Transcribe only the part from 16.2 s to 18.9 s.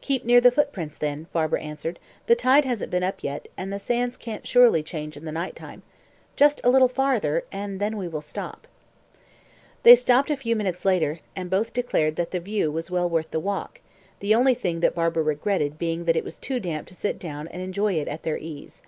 was too damp to sit down and enjoy it at their ease.